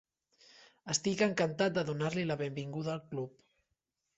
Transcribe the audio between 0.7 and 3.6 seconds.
Estic encantat de donar-li la benvinguda a club.